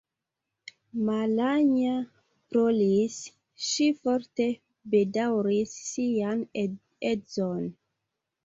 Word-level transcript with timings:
Malanja 1.09 1.91
ploris; 2.53 3.19
ŝi 3.67 3.87
forte 4.01 4.49
bedaŭris 4.95 5.77
sian 5.91 6.45
edzon. 6.65 7.65